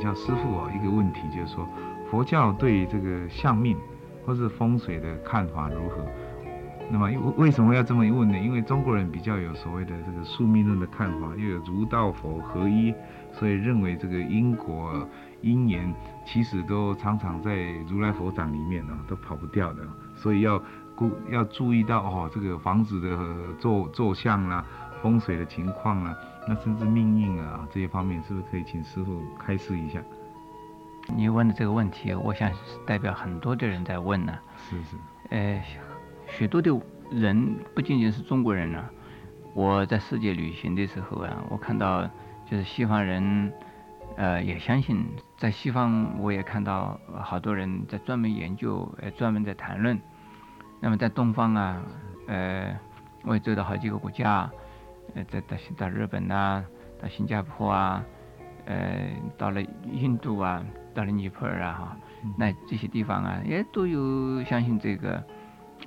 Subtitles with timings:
[0.00, 1.68] 教师傅哦一个问题，就是说
[2.10, 3.76] 佛教对这个相命
[4.26, 6.04] 或是风水的看法如何？
[6.92, 8.36] 那么为为什么要这么一问呢？
[8.36, 12.92] 因为中国人比较有所谓的这个宿命论的看法，又有儒道佛合一，
[13.30, 14.90] 所以认为这个因果
[15.40, 15.94] 因缘
[16.26, 17.54] 其实都常常在
[17.88, 19.82] 如来佛掌里面呢，都跑不掉的。
[20.16, 20.60] 所以要
[20.96, 23.16] 顾要注意到哦，这个房子的
[23.60, 24.64] 坐坐向啦、
[25.02, 26.16] 风水的情况啊，
[26.48, 30.00] 那甚至命运啊这些方面，是不是可以请师傅开示一下？
[31.14, 34.38] 你问的这个问题，我想是代表很多的人在问呢。
[34.68, 34.96] 是是。
[35.30, 35.62] 呃。
[36.32, 36.70] 许多的
[37.10, 38.84] 人不仅仅是中国人呢，
[39.52, 42.08] 我在世界旅行的时候啊，我看到
[42.48, 43.52] 就是西方人，
[44.16, 45.04] 呃，也相信
[45.36, 49.98] 在西方，我也看到好多人在专门研究，呃，专门在谈论。
[50.78, 51.82] 那么在东方啊，
[52.28, 52.78] 呃，
[53.24, 54.48] 我也走到好几个国家，
[55.14, 56.64] 呃，在到到日本呐，
[57.00, 58.04] 到新加坡啊，
[58.66, 61.96] 呃，到了印度啊，到了尼泊尔啊，哈，
[62.36, 65.22] 那这些地方啊，也都有相信这个。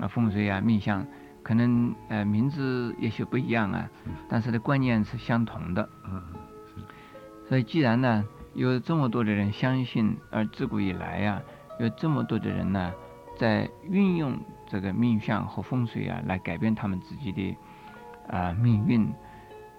[0.00, 1.06] 啊，风水啊，命相，
[1.42, 3.86] 可能呃名字也许不一样啊，
[4.26, 5.86] 但是呢观念是相同的。
[6.06, 6.22] 嗯，
[7.46, 11.42] 所以既然呢有这么多的人相信，而自古以来呀
[11.78, 12.90] 有这么多的人呢
[13.36, 14.34] 在运用
[14.66, 17.54] 这个命相和风水啊来改变他们自己的
[18.32, 19.08] 啊命运，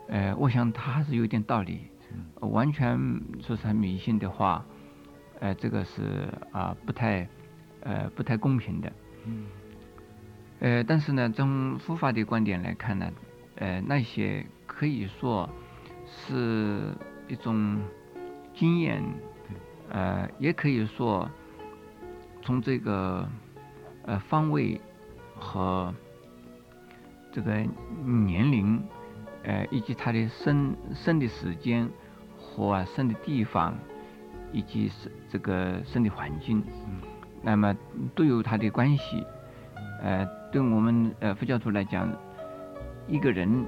[0.07, 1.89] 呃，我想他还是有点道理。
[2.39, 2.97] 完全
[3.41, 4.63] 说是迷信的话，
[5.39, 7.27] 呃，这个是啊不太
[7.81, 8.93] 呃不太公平的。
[9.25, 9.45] 嗯。
[10.59, 13.11] 呃，但是呢，从佛法的观点来看呢，
[13.55, 15.49] 呃，那些可以说
[16.05, 16.93] 是
[17.27, 17.81] 一种
[18.53, 19.01] 经验，
[19.89, 21.27] 呃，也可以说
[22.43, 23.27] 从这个
[24.03, 24.79] 呃方位
[25.35, 25.93] 和
[27.33, 27.51] 这个
[28.05, 28.81] 年龄，
[29.43, 31.89] 呃，以及他的生生的时间
[32.38, 33.75] 和生的地方，
[34.53, 36.63] 以及生这个生的环境，
[37.41, 37.75] 那么
[38.16, 39.25] 都有它的关系，
[40.01, 40.25] 呃。
[40.53, 42.07] 对我们呃佛教徒来讲，
[43.07, 43.66] 一个人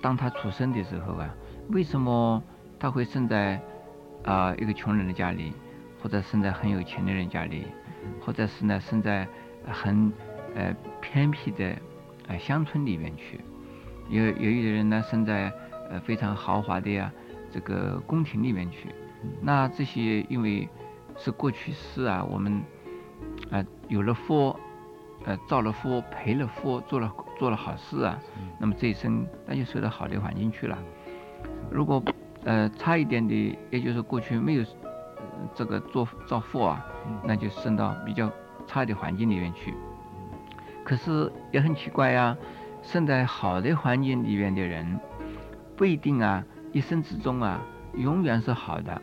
[0.00, 1.28] 当他出生的时候啊，
[1.68, 2.42] 为什么
[2.78, 3.60] 他会生在
[4.24, 5.52] 啊一个穷人的家里，
[6.02, 7.66] 或者生在很有钱的人家里，
[8.22, 9.28] 或者是呢生在
[9.66, 10.10] 很
[10.54, 11.76] 呃偏僻的
[12.28, 13.40] 呃乡村里面去？
[14.08, 15.52] 有有一些人呢生在
[15.90, 17.12] 呃非常豪华的呀
[17.50, 18.88] 这个宫廷里面去。
[19.40, 20.68] 那这些因为
[21.16, 22.62] 是过去式啊，我们
[23.50, 24.58] 啊有了佛。
[25.24, 28.16] 呃，造了福，培了福，做了做了好事啊，
[28.60, 30.78] 那么这一生那就受到好的环境去了。
[31.68, 32.00] 如果
[32.44, 34.64] 呃差一点的，也就是过去没有
[35.52, 36.86] 这个做造福啊，
[37.24, 38.30] 那就生到比较
[38.68, 39.74] 差的环境里面去。
[40.86, 42.36] 可是也很奇怪呀，
[42.80, 45.00] 生在好的环境里面的人，
[45.76, 47.60] 不一定啊，一生之中啊，
[47.94, 49.02] 永远是好的。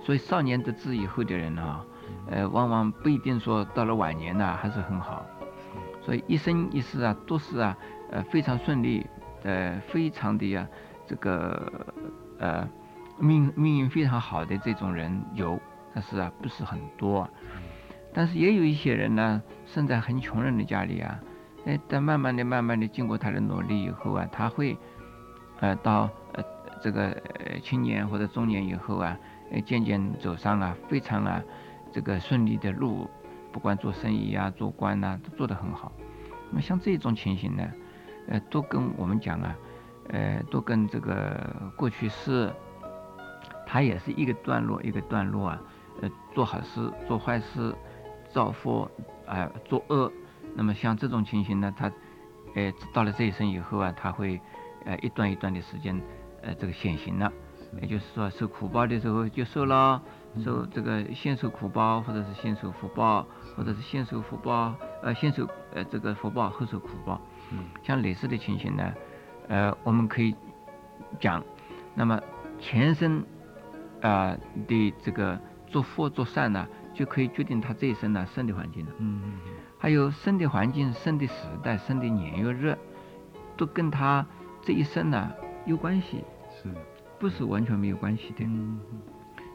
[0.00, 1.84] 所以少年得志以后的人啊，
[2.30, 5.26] 呃，往往不一定说到了晚年呢还是很好。
[6.04, 7.76] 所以一生一世啊，都是啊，
[8.12, 9.04] 呃，非常顺利，
[9.42, 10.64] 呃，非常的呀，
[11.04, 11.72] 这个
[12.38, 12.66] 呃，
[13.18, 15.58] 命命运非常好的这种人有，
[15.92, 17.28] 但是啊，不是很多。
[18.12, 21.20] 但是也有一些人呢，生在很穷人的家里啊，
[21.66, 24.76] 哎，但慢慢的、慢慢的，经过他的努力以后啊，他会，
[25.60, 26.42] 呃，到呃
[26.82, 27.16] 这个
[27.62, 29.16] 青年或者中年以后啊，
[29.50, 31.42] 呃，渐渐走上啊非常啊
[31.92, 33.08] 这个顺利的路。
[33.50, 35.90] 不管做生意呀、做官呐，都做得很好。
[36.50, 37.66] 那么像这种情形呢，
[38.28, 39.56] 呃，都跟我们讲啊，
[40.10, 42.52] 呃，都跟这个过去是，
[43.66, 45.62] 它也是一个段落一个段落啊，
[46.02, 47.74] 呃，做好事、做坏事、
[48.30, 48.88] 造福
[49.26, 50.10] 啊、作恶。
[50.54, 51.92] 那么像这种情形呢，他，
[52.54, 54.40] 呃，到了这一生以后啊，他会
[54.84, 56.00] 呃一段一段的时间，
[56.42, 57.32] 呃，这个显形了。
[57.82, 60.00] 也就是说，受苦报的时候就受了。
[60.44, 67.20] 受这个先受苦报，或者是先受福报，或者是先受福报，呃，先受呃这个福报，后受苦报。
[67.50, 68.92] 嗯，像类似的情形呢，
[69.48, 70.34] 呃，我们可以
[71.18, 71.42] 讲，
[71.94, 72.20] 那么
[72.58, 73.24] 前生
[74.00, 74.36] 啊
[74.68, 76.66] 的这个做福做善呢，
[76.98, 78.92] 就可以决定他这一生呢生的环境了。
[78.98, 79.32] 嗯嗯。
[79.78, 82.76] 还有生的环境、生的时代、生的年月日，
[83.56, 84.26] 都跟他
[84.60, 85.32] 这一生呢
[85.64, 86.24] 有关系。
[86.60, 86.68] 是。
[87.20, 88.44] 不是完全没有关系的。
[88.44, 89.00] 嗯嗯。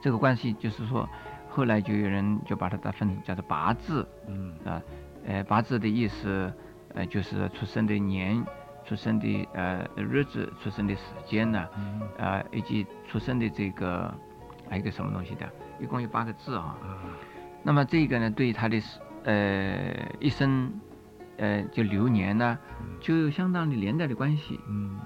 [0.01, 1.07] 这个关系就是说，
[1.49, 4.81] 后来就有人就把它打分叫做八字，嗯啊，
[5.25, 6.51] 呃八字的意思，
[6.93, 8.41] 呃就是出生的年、
[8.85, 11.67] 出生的呃日子、出生的时间呢，
[12.17, 14.13] 啊以及出生的这个
[14.69, 15.49] 还有个什么东西的，
[15.81, 16.77] 一共有八个字啊。
[17.63, 18.81] 那么这个呢，对他的
[19.23, 20.71] 呃一生，
[21.37, 22.57] 呃就流年呢，
[22.99, 24.59] 就有相当的连带的关系。
[24.67, 24.99] 嗯，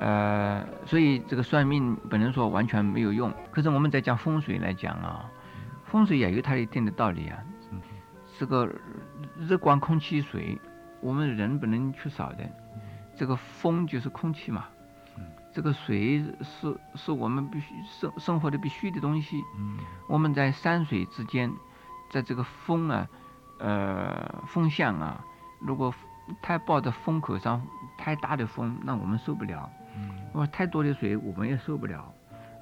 [0.00, 3.32] 呃，所以这个算命不能说完全没有用。
[3.50, 5.30] 可是我们在讲风水来讲啊，
[5.84, 7.38] 风水也有它一定的道理啊。
[8.38, 8.70] 这个
[9.38, 10.58] 日光、空气、水，
[11.00, 12.38] 我们人不能缺少的。
[13.14, 14.66] 这个风就是空气嘛，
[15.54, 19.42] 这个水是是我们必须生生活的必须的东西。
[20.06, 21.50] 我们在山水之间，
[22.10, 23.08] 在这个风啊，
[23.58, 25.24] 呃，风向啊，
[25.60, 25.92] 如果
[26.42, 27.64] 太暴的风口上
[27.96, 29.70] 太大的风，那我们受不了。
[30.32, 32.12] 我太多的水我们也受不了。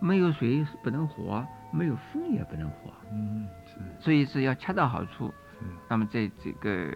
[0.01, 2.93] 没有水不能活，没有风也不能活。
[3.11, 3.79] 嗯，是。
[4.01, 5.33] 所以是要恰到好处。
[5.89, 6.93] 那么在这个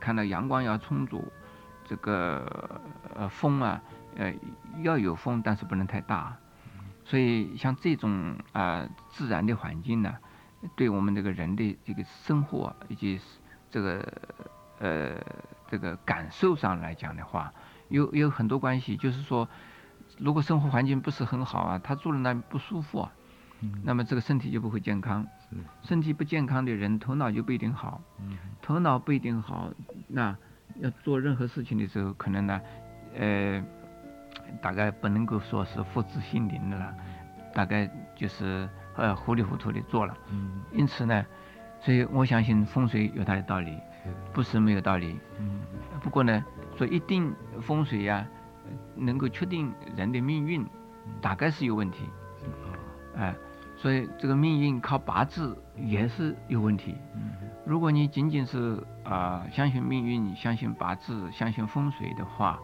[0.00, 1.22] 看到阳光要充足，
[1.84, 2.80] 这个
[3.14, 3.80] 呃风啊
[4.16, 4.34] 呃
[4.82, 6.36] 要有风，但是不能太大。
[7.04, 10.16] 所以像这种啊自然的环境呢，
[10.76, 13.20] 对我们这个人的这个生活以及
[13.70, 14.12] 这个
[14.78, 15.16] 呃
[15.68, 17.52] 这个感受上来讲的话，
[17.88, 18.96] 有有很多关系。
[18.96, 19.48] 就是说，
[20.18, 23.12] 如果生活环境不是很好啊，他住在那不舒服啊。
[23.82, 25.26] 那么这个身体就不会健康，
[25.82, 28.00] 身体不健康的人，头脑就不一定好。
[28.62, 29.68] 头脑不一定好，
[30.06, 30.36] 那
[30.76, 32.60] 要做任何事情的时候，可能呢，
[33.16, 33.64] 呃，
[34.62, 36.94] 大概不能够说是福至心灵的了，
[37.52, 40.14] 大概就是呃糊里糊涂的做了。
[40.72, 41.24] 因此呢，
[41.80, 43.78] 所以我相信风水有它的道理，
[44.34, 45.18] 不是没有道理。
[46.02, 46.44] 不过呢，
[46.76, 48.26] 说一定风水呀，
[48.94, 50.66] 能够确定人的命运，
[51.22, 52.04] 大概是有问题。
[53.16, 53.34] 哎。
[53.80, 56.96] 所以这个命运靠八字也是有问题。
[57.64, 62.58] 如果你仅仅是啊相信命运、相信八字、相信风水的话，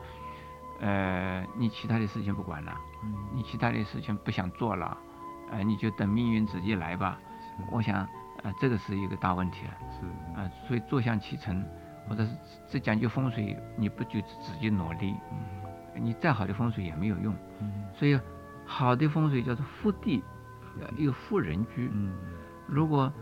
[0.81, 2.77] 呃，你其他的事情不管了，
[3.33, 4.99] 你其他的事情不想做了，
[5.51, 7.19] 呃，你就等命运自己来吧。
[7.71, 8.07] 我想，
[8.43, 9.73] 呃，这个是一个大问题了。
[9.91, 11.65] 是啊，所以坐享其成，
[12.09, 12.33] 或者是
[12.69, 15.15] 这讲究风水，你不就自己努力，
[15.95, 17.35] 你再好的风水也没有用。
[17.95, 18.19] 所以
[18.65, 20.23] 好的风水叫做福地。
[20.97, 22.13] 又富人居，嗯，
[22.67, 23.13] 如果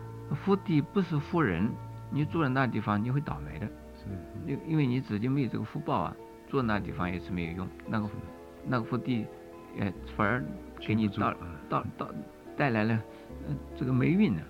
[0.42, 1.70] 福地不是富人，
[2.10, 4.06] 你住在那地方你会倒霉的，是，
[4.46, 6.16] 因因为你自己没有这个福报啊，
[6.48, 8.08] 住那地方也是没有用，那个
[8.64, 9.26] 那个福地，
[9.78, 10.42] 呃，反而
[10.78, 11.34] 给你到
[11.68, 12.10] 到到
[12.56, 12.94] 带来了
[13.48, 14.42] 呃这个霉运呢，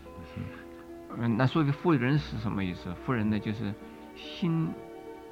[1.18, 2.92] 嗯，那所谓富人是什么意思？
[3.04, 3.72] 富人呢就是
[4.14, 4.68] 心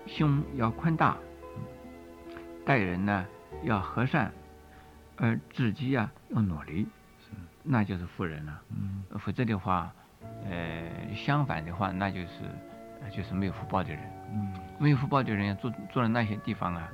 [0.06, 1.16] 胸要宽大，
[2.64, 3.26] 待人呢
[3.64, 4.32] 要和善，
[5.16, 6.86] 而自己啊要努力。
[7.62, 9.92] 那就是富人了，嗯，否则的话，
[10.48, 12.40] 呃，相反的话，那就是，
[13.14, 14.00] 就是没有福报的人，
[14.32, 16.88] 嗯，没有福报的人住住在那些地方啊，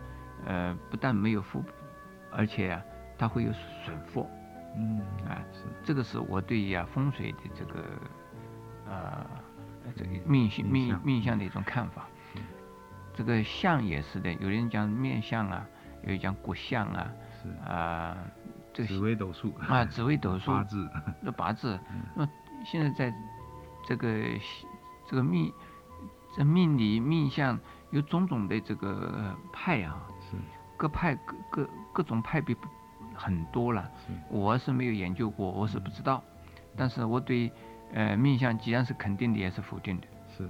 [0.44, 1.62] 呃，不但没有福，
[2.30, 2.82] 而且啊，
[3.18, 3.52] 它会有
[3.84, 4.28] 损福，
[4.76, 7.84] 嗯，啊，是，这个是我对呀风水的这个，
[8.86, 9.26] 呃，
[9.96, 12.06] 这个命相命命相的一种看法，
[13.14, 15.66] 这个相也是的，有人讲面相啊，
[16.02, 17.10] 有人讲骨相啊，
[17.42, 17.48] 是。
[17.70, 18.16] 啊。
[18.86, 19.54] 紫微斗数。
[19.54, 20.52] 啊，紫微斗数。
[20.52, 20.90] 八字，
[21.22, 21.80] 那八字，
[22.14, 22.28] 那
[22.62, 23.16] 现在在
[23.86, 24.22] 这个
[25.08, 25.50] 这个命
[26.36, 27.58] 这命理命相
[27.88, 30.05] 有种种的这个派啊，是
[30.76, 32.56] 各派各各各种派别
[33.14, 33.90] 很多了，
[34.30, 36.22] 我是没有研究过，我是不知道，
[36.76, 37.50] 但是我对
[37.92, 40.06] 呃命相既然是肯定的，也是否定的，
[40.36, 40.48] 是，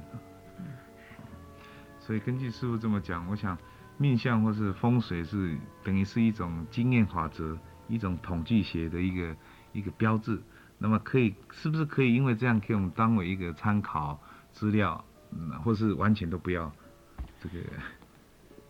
[2.00, 3.56] 所以根据师傅这么讲，我想
[3.96, 7.56] 命相或是风水是等于是一种经验法则。
[7.88, 9.36] 一种统计学的一个
[9.72, 10.42] 一个标志，
[10.76, 14.20] 那么可以是不是可以因为这样给我们当为一个参考
[14.52, 16.68] 资料，嗯，或是完全都不要？
[17.40, 17.60] 这个？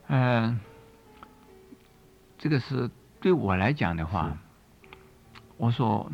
[0.09, 0.61] 嗯，
[2.38, 2.90] 这个是
[3.21, 4.37] 对我来讲的话，
[5.57, 6.11] 我说，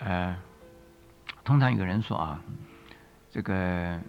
[0.00, 0.36] 呃，
[1.44, 2.42] 通常有人说啊，
[3.30, 4.00] 这个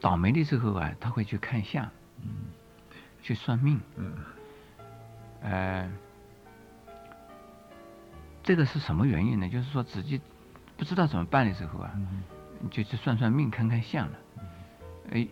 [0.00, 1.84] 倒霉的时候啊，他会去看相，
[2.22, 2.28] 嗯，
[3.22, 4.14] 去算命，嗯。
[5.42, 5.88] 呃，
[8.42, 9.48] 这个是什么原因呢？
[9.48, 10.20] 就是说自己
[10.76, 11.92] 不知道怎么办的时候啊，
[12.70, 14.18] 就去算算命、看看相了。
[15.12, 15.28] 哎，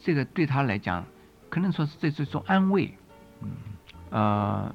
[0.00, 1.04] 这个对他来讲，
[1.48, 2.92] 可能说是这是一种安慰。
[4.10, 4.74] 呃，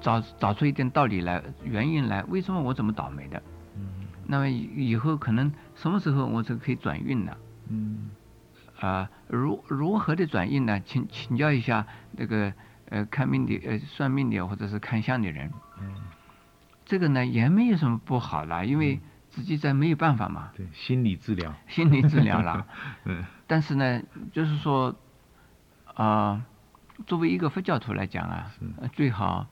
[0.00, 3.42] 找找出一点道理来、原因来，为什么我怎么倒霉的？
[4.26, 7.36] 那么以后可能什么时候我就可以转运呢？
[7.68, 8.10] 嗯。
[8.78, 10.80] 啊，如如何的转运呢？
[10.80, 12.52] 请请教一下那个。
[12.92, 15.48] 呃，看命的，呃，算命的，或者是看相的人，
[15.80, 15.94] 嗯，
[16.84, 20.50] 这个呢也没有什么不好啦，因为自己在没有办法嘛。
[20.56, 21.54] 对，心理治疗。
[21.68, 22.66] 心理治疗啦。
[23.06, 23.24] 嗯。
[23.46, 24.92] 但是呢，就是说，
[26.00, 26.42] 啊，
[27.06, 28.50] 作为一个佛教徒来讲啊，
[28.94, 29.46] 最好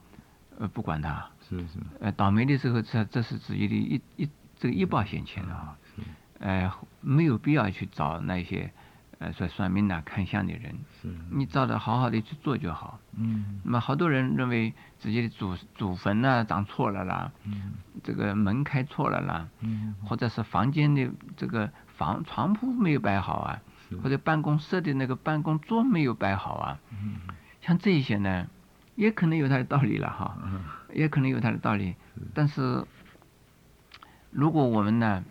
[0.58, 1.28] 呃不管他。
[1.48, 1.78] 是是。
[2.00, 4.28] 呃，倒霉的时候，这这是自己的一一
[4.58, 5.76] 这个一报现前啊。
[5.94, 6.02] 是。
[6.40, 8.72] 呃，没有必要去找那些
[9.18, 12.98] 呃说算命呐、看相的人，是，你照着好好的去做就好。
[13.16, 17.72] 嗯那么好多人认为自己的祖祖坟呐、长错了啦，嗯
[18.04, 23.67] 这个门开错了啦，嗯或者是房间的这个房床铺没有摆好啊，是
[24.02, 27.16] 或者办公室的那个办公桌没有摆好啊，嗯。
[27.60, 28.46] 像这一些呢，
[28.94, 30.60] 也可能有它的道理了哈，嗯。
[30.94, 31.94] 也可能有它的道理，
[32.34, 32.84] 但是
[34.30, 35.22] 如果我们呢，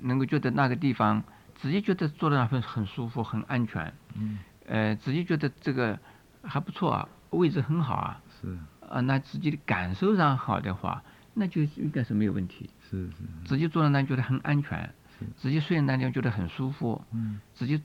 [0.00, 1.22] 能够觉得那个地方
[1.54, 4.38] 直接觉得坐在那很很舒服、很安全，嗯。
[4.66, 5.98] 呃，自己觉得这个
[6.42, 8.58] 还不错啊，位置很好啊，是。
[8.88, 12.68] 啊，那自己的感受上好的话，那就应该是没有问题。
[12.90, 14.82] 是是直接坐在那觉得很安全。
[14.82, 14.90] 是，
[15.36, 17.82] 自己睡在那地方觉得很舒服，嗯自己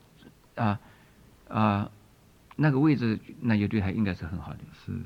[0.56, 0.80] 啊
[1.48, 1.90] 啊、
[2.56, 4.60] 那个位置那就对他应该是很好的。
[4.74, 5.04] 是是。